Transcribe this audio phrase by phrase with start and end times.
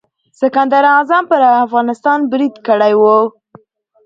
[0.39, 3.03] سکندر اعظم پر افغانستان برید کړی و.